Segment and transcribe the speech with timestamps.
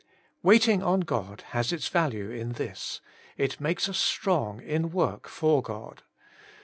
[0.41, 3.01] Waiting on God has its value in this:
[3.37, 6.01] it makes us strong in work for God.